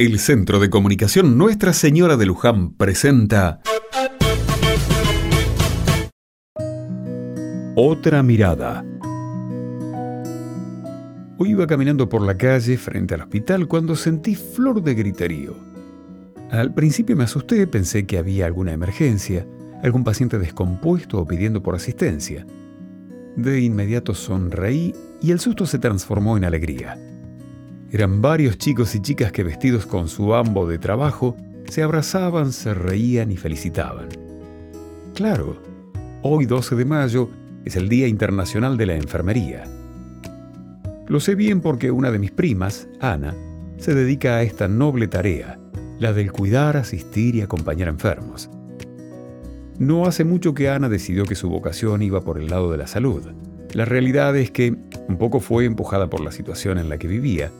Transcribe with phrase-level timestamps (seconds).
[0.00, 3.60] El Centro de Comunicación Nuestra Señora de Luján presenta
[7.74, 8.84] Otra mirada.
[11.36, 15.56] Hoy iba caminando por la calle frente al hospital cuando sentí flor de griterío.
[16.52, 19.48] Al principio me asusté, pensé que había alguna emergencia,
[19.82, 22.46] algún paciente descompuesto o pidiendo por asistencia.
[23.34, 26.96] De inmediato sonreí y el susto se transformó en alegría.
[27.90, 31.34] Eran varios chicos y chicas que vestidos con su ambo de trabajo
[31.70, 34.08] se abrazaban, se reían y felicitaban.
[35.14, 35.56] Claro,
[36.22, 37.30] hoy 12 de mayo
[37.64, 39.64] es el Día Internacional de la Enfermería.
[41.06, 43.34] Lo sé bien porque una de mis primas, Ana,
[43.78, 45.58] se dedica a esta noble tarea,
[45.98, 48.50] la del cuidar, asistir y acompañar a enfermos.
[49.78, 52.86] No hace mucho que Ana decidió que su vocación iba por el lado de la
[52.86, 53.22] salud.
[53.72, 54.76] La realidad es que
[55.08, 57.50] un poco fue empujada por la situación en la que vivía,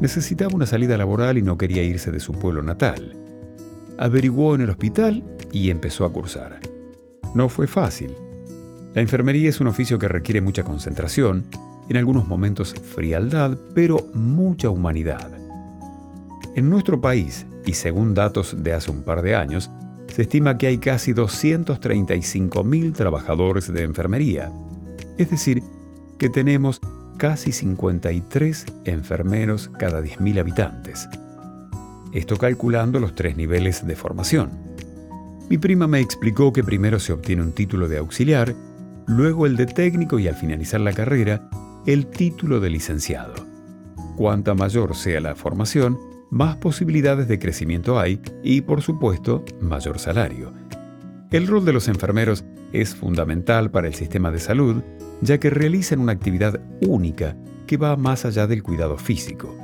[0.00, 3.16] necesitaba una salida laboral y no quería irse de su pueblo natal.
[3.98, 6.60] Averiguó en el hospital y empezó a cursar.
[7.34, 8.14] No fue fácil.
[8.94, 11.44] La enfermería es un oficio que requiere mucha concentración,
[11.88, 15.30] en algunos momentos frialdad, pero mucha humanidad.
[16.54, 19.70] En nuestro país, y según datos de hace un par de años,
[20.08, 24.50] se estima que hay casi 235.000 trabajadores de enfermería.
[25.18, 25.62] Es decir,
[26.18, 26.80] que tenemos
[27.18, 31.08] casi 53 enfermeros cada 10.000 habitantes.
[32.14, 34.50] Esto calculando los tres niveles de formación.
[35.50, 38.54] Mi prima me explicó que primero se obtiene un título de auxiliar,
[39.06, 41.50] luego el de técnico y al finalizar la carrera,
[41.86, 43.34] el título de licenciado.
[44.16, 45.98] Cuanta mayor sea la formación,
[46.30, 50.52] más posibilidades de crecimiento hay y, por supuesto, mayor salario.
[51.30, 54.82] El rol de los enfermeros es fundamental para el sistema de salud
[55.20, 59.54] ya que realizan una actividad única que va más allá del cuidado físico.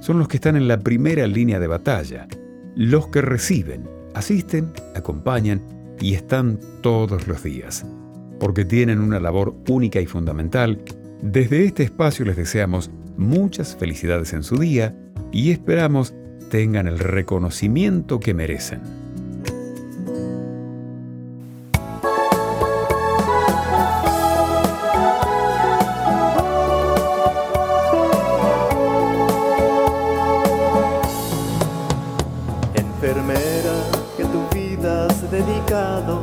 [0.00, 2.26] Son los que están en la primera línea de batalla,
[2.74, 5.62] los que reciben, asisten, acompañan
[6.00, 7.86] y están todos los días,
[8.40, 10.82] porque tienen una labor única y fundamental.
[11.22, 14.94] Desde este espacio les deseamos muchas felicidades en su día
[15.32, 16.14] y esperamos
[16.50, 19.03] tengan el reconocimiento que merecen.
[35.30, 36.22] Dedicado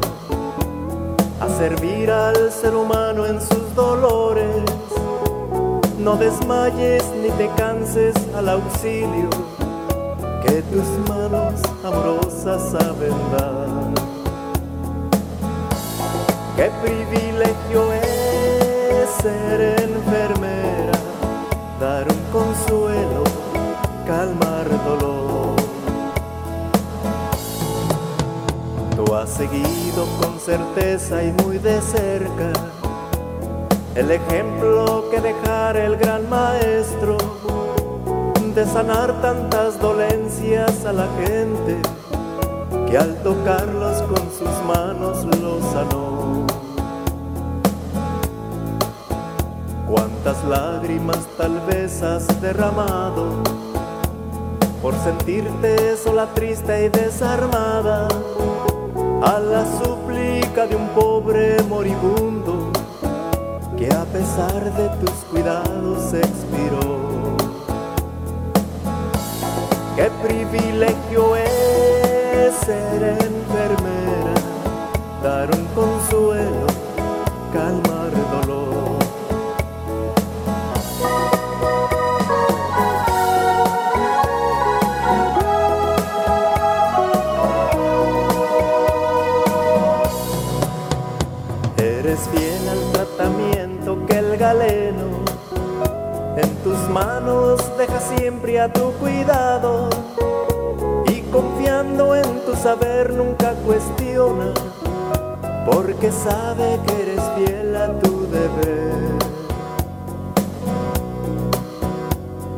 [1.41, 4.63] a servir al ser humano en sus dolores.
[5.99, 9.29] No desmayes ni te canses al auxilio
[10.45, 13.67] que tus manos amorosas saben dar.
[16.55, 20.40] Qué privilegio es ser enfermera,
[29.09, 32.53] Ha seguido con certeza y muy de cerca
[33.93, 37.17] el ejemplo que dejara el gran maestro
[38.55, 41.81] de sanar tantas dolencias a la gente
[42.89, 46.47] que al tocarlos con sus manos los sanó.
[49.89, 53.25] Cuántas lágrimas tal vez has derramado
[54.81, 58.07] por sentirte sola, triste y desarmada
[59.21, 62.71] a la súplica de un pobre moribundo
[63.77, 66.99] que a pesar de tus cuidados expiró.
[69.95, 74.33] Qué privilegio es ser enfermera,
[75.21, 76.67] dar un consuelo,
[77.53, 78.80] calmar dolor.
[96.35, 99.87] En tus manos deja siempre a tu cuidado
[101.07, 104.51] y confiando en tu saber nunca cuestiona,
[105.71, 109.19] porque sabe que eres fiel a tu deber.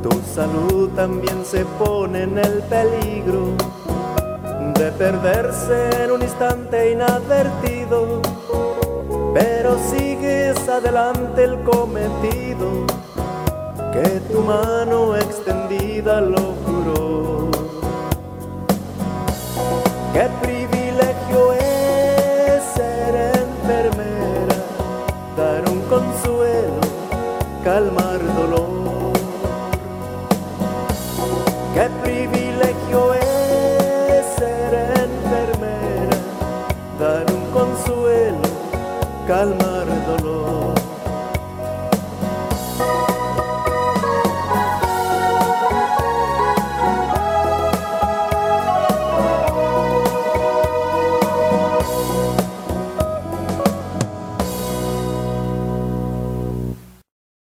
[0.03, 3.47] Tu salud también se pone en el peligro
[4.75, 8.21] de perderse en un instante inadvertido
[9.33, 12.85] pero sigues adelante el cometido
[13.91, 17.49] que tu mano extendida lo juró.
[20.13, 24.55] Qué privilegio es ser enfermera,
[25.35, 26.81] dar un consuelo,
[27.63, 29.13] calmar dolor.
[31.73, 34.73] Qué privilegio es ser
[35.09, 36.17] enfermera,
[36.99, 38.62] dar un consuelo
[39.27, 40.62] calmar dolor.